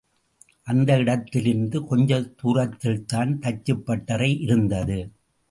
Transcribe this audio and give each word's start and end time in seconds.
அந்த 0.63 0.97
இடத்திலிருந்து 0.97 1.83
கொஞ்ச 1.85 2.19
தூரத்தில்தான் 2.21 3.37
தச்சுப்பட்டறை 3.41 4.39
இருந்தது. 4.39 4.99